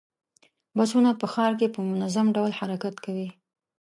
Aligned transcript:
بسونه 0.77 1.09
په 1.21 1.25
ښار 1.33 1.51
کې 1.59 1.67
په 1.75 1.79
منظم 1.89 2.27
ډول 2.35 2.51
حرکت 2.59 2.95
کوي. 3.05 3.29